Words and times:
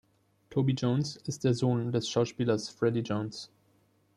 Toby 0.49 0.73
Jones 0.73 1.15
ist 1.27 1.43
der 1.43 1.53
Sohn 1.53 1.91
des 1.91 2.09
Schauspielers 2.09 2.69
Freddie 2.69 3.01
Jones. 3.01 3.51